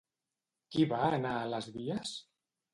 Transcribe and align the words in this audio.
Qui 0.75 0.87
va 0.95 1.03
anar 1.19 1.35
a 1.43 1.45
les 1.53 1.71
vies? 1.79 2.19